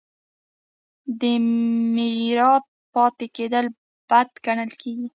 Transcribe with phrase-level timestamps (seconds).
[1.19, 1.21] د
[1.95, 3.65] میرات پاتې کیدل
[4.09, 5.07] بد ګڼل کیږي.